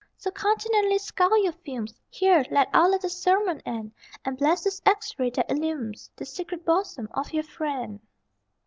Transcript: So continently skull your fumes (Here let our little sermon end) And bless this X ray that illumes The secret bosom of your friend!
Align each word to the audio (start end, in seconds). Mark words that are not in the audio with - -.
So 0.17 0.31
continently 0.31 0.97
skull 0.97 1.43
your 1.43 1.53
fumes 1.53 1.93
(Here 2.09 2.43
let 2.49 2.69
our 2.73 2.89
little 2.89 3.07
sermon 3.07 3.61
end) 3.67 3.91
And 4.25 4.35
bless 4.35 4.63
this 4.63 4.81
X 4.83 5.13
ray 5.19 5.29
that 5.29 5.51
illumes 5.51 6.09
The 6.15 6.25
secret 6.25 6.65
bosom 6.65 7.07
of 7.13 7.31
your 7.33 7.43
friend! 7.43 7.99